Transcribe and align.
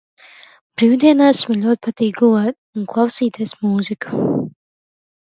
Brīvdienās 0.81 1.43
man 1.49 1.61
ļoti 1.65 1.81
patīk 1.87 2.17
gulēt 2.21 2.57
un 2.81 2.87
klausīties 2.95 3.55
mūziku. 3.67 4.23